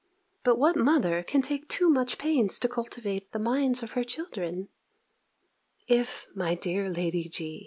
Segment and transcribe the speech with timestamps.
[0.41, 4.69] But what mother can take too much pains to cultivate the minds of her children?
[5.87, 7.59] If, my dear Lady G.